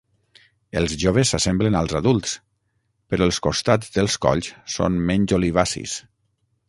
Els 0.79 0.93
joves 1.03 1.33
s'assemblen 1.33 1.77
als 1.81 1.93
adults, 1.99 2.33
però 3.13 3.29
els 3.31 3.39
costats 3.49 3.93
dels 3.99 4.17
colls 4.25 4.51
són 4.77 4.99
menys 5.13 5.37
olivacis. 5.39 5.95